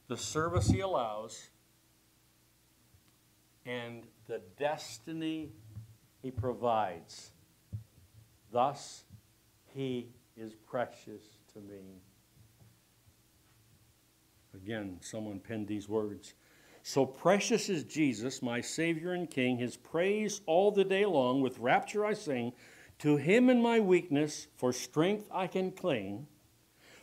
The 0.07 0.17
service 0.17 0.67
He 0.67 0.81
allows 0.81 1.49
and 3.65 4.03
the 4.27 4.41
destiny 4.57 5.51
He 6.21 6.31
provides. 6.31 7.31
Thus, 8.51 9.03
He 9.73 10.09
is 10.35 10.53
precious 10.53 11.23
to 11.53 11.59
me. 11.59 12.01
Again, 14.53 14.97
someone 15.01 15.39
penned 15.39 15.67
these 15.67 15.89
words. 15.89 16.33
So 16.83 17.05
precious 17.05 17.69
is 17.69 17.83
Jesus, 17.83 18.41
my 18.41 18.61
Savior 18.61 19.13
and 19.13 19.29
King. 19.29 19.57
His 19.57 19.77
praise 19.77 20.41
all 20.45 20.71
the 20.71 20.83
day 20.83 21.05
long, 21.05 21.41
with 21.41 21.59
rapture 21.59 22.05
I 22.05 22.13
sing. 22.13 22.53
To 22.99 23.17
him 23.17 23.49
in 23.49 23.61
my 23.61 23.79
weakness, 23.79 24.47
for 24.55 24.71
strength 24.71 25.27
I 25.31 25.47
can 25.47 25.71
cling. 25.71 26.27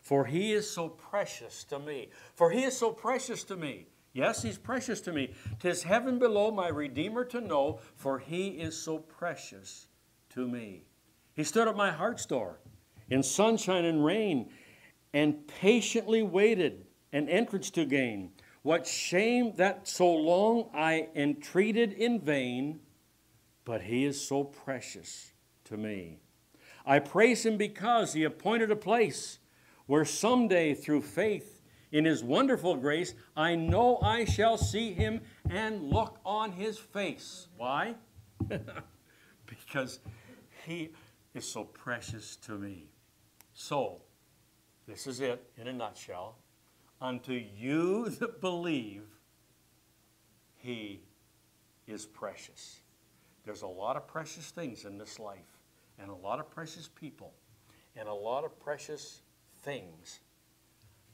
For 0.02 0.24
he 0.24 0.52
is 0.52 0.70
so 0.70 0.88
precious 0.88 1.64
to 1.64 1.78
me. 1.78 2.08
For 2.34 2.50
he 2.50 2.64
is 2.64 2.76
so 2.76 2.90
precious 2.90 3.44
to 3.44 3.56
me. 3.56 3.88
Yes, 4.12 4.42
he's 4.42 4.58
precious 4.58 5.00
to 5.02 5.12
me. 5.12 5.34
Tis 5.60 5.82
heaven 5.82 6.18
below 6.18 6.50
my 6.50 6.68
Redeemer 6.68 7.24
to 7.26 7.40
know, 7.40 7.80
for 7.94 8.18
he 8.18 8.48
is 8.48 8.76
so 8.76 8.98
precious 8.98 9.88
to 10.30 10.48
me. 10.48 10.84
He 11.34 11.44
stood 11.44 11.68
at 11.68 11.76
my 11.76 11.90
heart's 11.90 12.26
door 12.26 12.60
in 13.10 13.22
sunshine 13.22 13.84
and 13.84 14.04
rain, 14.04 14.50
and 15.12 15.46
patiently 15.46 16.22
waited 16.22 16.86
an 17.12 17.28
entrance 17.28 17.70
to 17.70 17.84
gain. 17.84 18.30
What 18.62 18.86
shame 18.86 19.54
that 19.56 19.88
so 19.88 20.12
long 20.12 20.70
I 20.74 21.08
entreated 21.14 21.92
in 21.92 22.20
vain, 22.20 22.80
but 23.64 23.82
he 23.82 24.04
is 24.04 24.20
so 24.20 24.44
precious 24.44 25.32
to 25.64 25.76
me. 25.76 26.20
I 26.84 26.98
praise 26.98 27.44
him 27.44 27.56
because 27.56 28.12
he 28.12 28.24
appointed 28.24 28.70
a 28.70 28.76
place 28.76 29.38
where 29.86 30.04
someday 30.04 30.74
through 30.74 31.02
faith 31.02 31.62
in 31.92 32.04
his 32.04 32.22
wonderful 32.22 32.76
grace, 32.76 33.14
I 33.36 33.54
know 33.54 33.98
I 34.02 34.24
shall 34.24 34.58
see 34.58 34.92
him 34.92 35.22
and 35.48 35.90
look 35.90 36.18
on 36.24 36.52
his 36.52 36.78
face. 36.78 37.48
Why? 37.56 37.94
because 39.46 40.00
he 40.66 40.92
is 41.34 41.46
so 41.46 41.64
precious 41.64 42.36
to 42.36 42.52
me. 42.52 42.90
So, 43.60 44.02
this 44.86 45.08
is 45.08 45.20
it 45.20 45.44
in 45.56 45.66
a 45.66 45.72
nutshell. 45.72 46.36
Unto 47.00 47.32
you 47.32 48.08
that 48.20 48.40
believe, 48.40 49.02
he 50.58 51.00
is 51.88 52.06
precious. 52.06 52.78
There's 53.44 53.62
a 53.62 53.66
lot 53.66 53.96
of 53.96 54.06
precious 54.06 54.52
things 54.52 54.84
in 54.84 54.96
this 54.96 55.18
life, 55.18 55.58
and 55.98 56.08
a 56.08 56.14
lot 56.14 56.38
of 56.38 56.48
precious 56.48 56.88
people, 56.88 57.32
and 57.96 58.08
a 58.08 58.14
lot 58.14 58.44
of 58.44 58.60
precious 58.60 59.22
things, 59.62 60.20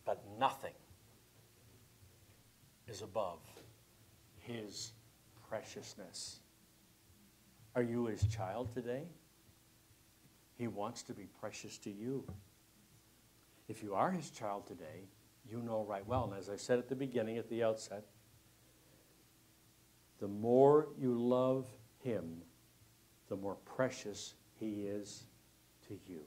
but 0.04 0.22
nothing 0.38 0.74
is 2.86 3.00
above 3.00 3.40
his 4.40 4.92
preciousness. 5.48 6.40
Are 7.74 7.82
you 7.82 8.04
his 8.04 8.22
child 8.24 8.70
today? 8.74 9.04
He 10.56 10.68
wants 10.68 11.02
to 11.04 11.14
be 11.14 11.26
precious 11.40 11.78
to 11.78 11.90
you. 11.90 12.24
If 13.68 13.82
you 13.82 13.94
are 13.94 14.10
his 14.10 14.30
child 14.30 14.66
today, 14.66 15.08
you 15.48 15.60
know 15.62 15.84
right 15.88 16.06
well. 16.06 16.24
And 16.24 16.34
as 16.34 16.48
I 16.48 16.56
said 16.56 16.78
at 16.78 16.88
the 16.88 16.94
beginning, 16.94 17.38
at 17.38 17.48
the 17.48 17.62
outset, 17.62 18.04
the 20.20 20.28
more 20.28 20.88
you 20.98 21.14
love 21.18 21.66
him, 21.98 22.42
the 23.28 23.36
more 23.36 23.56
precious 23.64 24.34
he 24.58 24.86
is 24.86 25.24
to 25.88 25.98
you. 26.06 26.20